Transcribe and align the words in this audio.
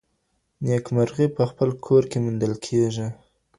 نېکمرغي 0.65 1.27
په 1.35 1.43
خپل 1.49 1.69
کور 1.85 2.03
کي 2.11 2.17
موندل 2.23 2.53
کیږي. 2.65 3.07